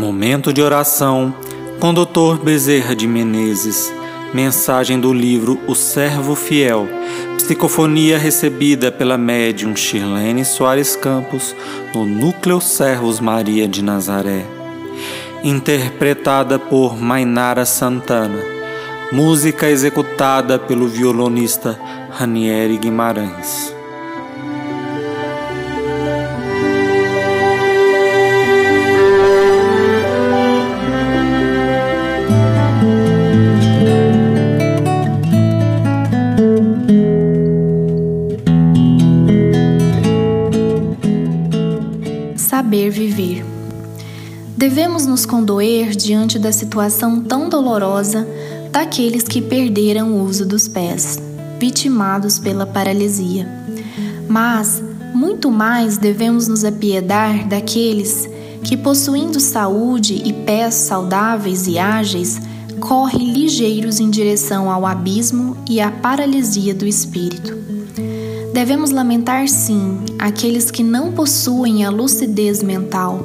Momento 0.00 0.50
de 0.50 0.62
oração 0.62 1.34
com 1.78 1.92
Dr. 1.92 2.42
Bezerra 2.42 2.96
de 2.96 3.06
Menezes. 3.06 3.92
Mensagem 4.32 4.98
do 4.98 5.12
livro 5.12 5.60
O 5.66 5.74
Servo 5.74 6.34
Fiel. 6.34 6.88
Psicofonia 7.36 8.16
recebida 8.16 8.90
pela 8.90 9.18
médium 9.18 9.76
Shirlene 9.76 10.42
Soares 10.42 10.96
Campos 10.96 11.54
no 11.94 12.06
Núcleo 12.06 12.62
Servos 12.62 13.20
Maria 13.20 13.68
de 13.68 13.84
Nazaré. 13.84 14.46
Interpretada 15.44 16.58
por 16.58 16.96
Mainara 16.96 17.66
Santana. 17.66 18.42
Música 19.12 19.68
executada 19.68 20.58
pelo 20.58 20.88
violonista 20.88 21.78
Ranieri 22.10 22.78
Guimarães. 22.78 23.79
Saber 42.70 42.88
viver. 42.88 43.44
Devemos 44.56 45.04
nos 45.04 45.26
condoer 45.26 45.90
diante 45.90 46.38
da 46.38 46.52
situação 46.52 47.20
tão 47.20 47.48
dolorosa 47.48 48.24
daqueles 48.70 49.24
que 49.24 49.42
perderam 49.42 50.12
o 50.12 50.22
uso 50.22 50.46
dos 50.46 50.68
pés, 50.68 51.18
vitimados 51.58 52.38
pela 52.38 52.64
paralisia. 52.64 53.44
Mas, 54.28 54.80
muito 55.12 55.50
mais 55.50 55.98
devemos 55.98 56.46
nos 56.46 56.64
apiedar 56.64 57.48
daqueles 57.48 58.28
que, 58.62 58.76
possuindo 58.76 59.40
saúde 59.40 60.22
e 60.24 60.32
pés 60.32 60.74
saudáveis 60.74 61.66
e 61.66 61.76
ágeis, 61.76 62.40
correm 62.78 63.32
ligeiros 63.32 63.98
em 63.98 64.08
direção 64.08 64.70
ao 64.70 64.86
abismo 64.86 65.56
e 65.68 65.80
à 65.80 65.90
paralisia 65.90 66.72
do 66.72 66.86
espírito. 66.86 67.58
Devemos 68.52 68.90
lamentar, 68.90 69.48
sim, 69.48 70.00
aqueles 70.18 70.72
que 70.72 70.82
não 70.82 71.12
possuem 71.12 71.84
a 71.84 71.90
lucidez 71.90 72.64
mental, 72.64 73.24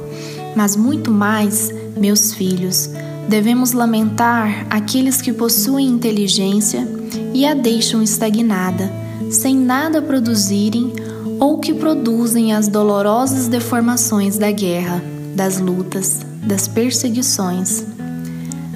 mas 0.54 0.76
muito 0.76 1.10
mais, 1.10 1.72
meus 1.96 2.32
filhos, 2.32 2.88
devemos 3.28 3.72
lamentar 3.72 4.66
aqueles 4.70 5.20
que 5.20 5.32
possuem 5.32 5.88
inteligência 5.88 6.86
e 7.34 7.44
a 7.44 7.54
deixam 7.54 8.02
estagnada, 8.02 8.90
sem 9.28 9.56
nada 9.56 10.00
produzirem 10.00 10.92
ou 11.40 11.58
que 11.58 11.74
produzem 11.74 12.54
as 12.54 12.68
dolorosas 12.68 13.48
deformações 13.48 14.38
da 14.38 14.52
guerra, 14.52 15.02
das 15.34 15.58
lutas, 15.58 16.20
das 16.44 16.68
perseguições. 16.68 17.84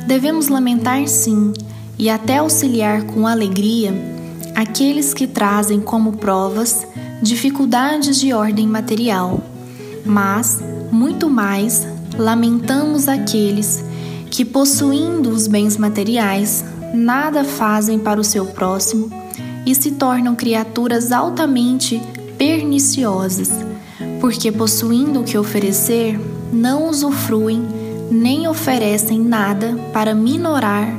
Devemos 0.04 0.48
lamentar, 0.48 1.06
sim, 1.06 1.52
e 1.96 2.10
até 2.10 2.38
auxiliar 2.38 3.04
com 3.04 3.24
alegria 3.24 3.94
aqueles 4.60 5.14
que 5.14 5.26
trazem 5.26 5.80
como 5.80 6.18
provas 6.18 6.86
dificuldades 7.22 8.20
de 8.20 8.34
ordem 8.34 8.66
material, 8.66 9.42
mas, 10.04 10.62
muito 10.92 11.30
mais, 11.30 11.86
lamentamos 12.18 13.08
aqueles 13.08 13.82
que, 14.30 14.44
possuindo 14.44 15.30
os 15.30 15.46
bens 15.46 15.78
materiais, 15.78 16.62
nada 16.92 17.42
fazem 17.42 17.98
para 17.98 18.20
o 18.20 18.24
seu 18.24 18.44
próximo 18.46 19.10
e 19.64 19.74
se 19.74 19.92
tornam 19.92 20.34
criaturas 20.34 21.10
altamente 21.10 21.98
perniciosas, 22.36 23.50
porque, 24.20 24.52
possuindo 24.52 25.20
o 25.20 25.24
que 25.24 25.38
oferecer, 25.38 26.20
não 26.52 26.86
usufruem 26.86 27.66
nem 28.10 28.46
oferecem 28.46 29.20
nada 29.20 29.74
para 29.90 30.14
minorar 30.14 30.92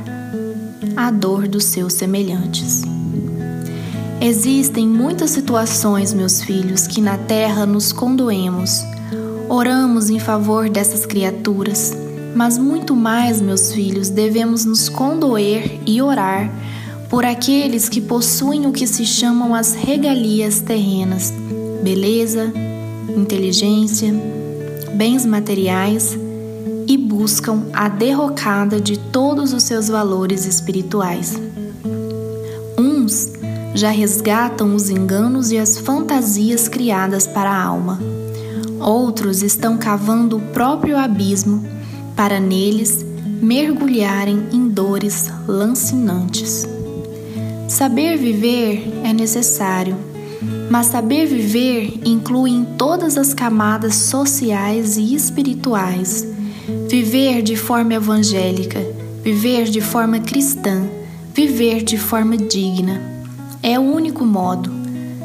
a 0.96 1.12
dor 1.12 1.46
dos 1.46 1.64
seus 1.64 1.92
semelhantes. 1.92 2.82
Existem 4.24 4.86
muitas 4.86 5.30
situações, 5.30 6.14
meus 6.14 6.40
filhos, 6.40 6.86
que 6.86 7.00
na 7.00 7.18
terra 7.18 7.66
nos 7.66 7.92
condoemos. 7.92 8.84
Oramos 9.48 10.10
em 10.10 10.20
favor 10.20 10.70
dessas 10.70 11.04
criaturas, 11.04 11.92
mas 12.32 12.56
muito 12.56 12.94
mais, 12.94 13.40
meus 13.40 13.72
filhos, 13.72 14.10
devemos 14.10 14.64
nos 14.64 14.88
condoer 14.88 15.80
e 15.84 16.00
orar 16.00 16.48
por 17.10 17.24
aqueles 17.24 17.88
que 17.88 18.00
possuem 18.00 18.64
o 18.64 18.70
que 18.70 18.86
se 18.86 19.04
chamam 19.04 19.56
as 19.56 19.74
regalias 19.74 20.60
terrenas: 20.60 21.34
beleza, 21.82 22.52
inteligência, 23.16 24.14
bens 24.94 25.26
materiais 25.26 26.16
e 26.86 26.96
buscam 26.96 27.64
a 27.72 27.88
derrocada 27.88 28.80
de 28.80 28.96
todos 28.96 29.52
os 29.52 29.64
seus 29.64 29.88
valores 29.88 30.46
espirituais. 30.46 31.36
Uns 32.78 33.41
já 33.74 33.90
resgatam 33.90 34.74
os 34.74 34.90
enganos 34.90 35.50
e 35.50 35.58
as 35.58 35.78
fantasias 35.78 36.68
criadas 36.68 37.26
para 37.26 37.50
a 37.50 37.62
alma. 37.62 37.98
Outros 38.78 39.42
estão 39.42 39.78
cavando 39.78 40.36
o 40.36 40.40
próprio 40.40 40.96
abismo 40.98 41.64
para 42.14 42.38
neles 42.38 43.04
mergulharem 43.40 44.46
em 44.52 44.68
dores 44.68 45.30
lancinantes. 45.48 46.66
Saber 47.68 48.18
viver 48.18 48.92
é 49.02 49.12
necessário, 49.12 49.96
mas 50.70 50.86
saber 50.88 51.26
viver 51.26 52.00
inclui 52.04 52.50
em 52.50 52.64
todas 52.64 53.16
as 53.16 53.32
camadas 53.32 53.94
sociais 53.94 54.96
e 54.96 55.14
espirituais. 55.14 56.26
Viver 56.88 57.42
de 57.42 57.56
forma 57.56 57.94
evangélica, 57.94 58.78
viver 59.22 59.64
de 59.64 59.80
forma 59.80 60.20
cristã, 60.20 60.82
viver 61.34 61.82
de 61.82 61.96
forma 61.96 62.36
digna 62.36 63.12
é 63.62 63.78
o 63.78 63.82
único 63.82 64.24
modo, 64.24 64.70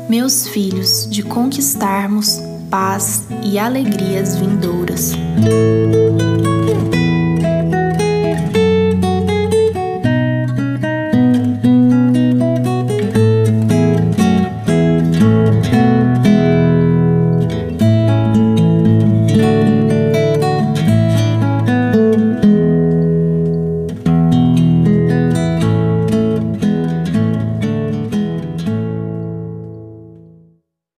meus 0.08 0.48
filhos, 0.48 1.10
de 1.10 1.24
conquistarmos 1.24 2.40
paz 2.70 3.26
e 3.44 3.58
alegrias 3.58 4.36
vindouras. 4.36 5.14